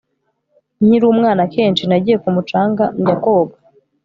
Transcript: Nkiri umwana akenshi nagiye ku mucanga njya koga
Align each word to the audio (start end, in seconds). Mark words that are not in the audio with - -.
Nkiri 0.85 1.05
umwana 1.13 1.41
akenshi 1.47 1.83
nagiye 1.85 2.17
ku 2.23 2.29
mucanga 2.35 2.83
njya 2.99 3.15
koga 3.23 3.55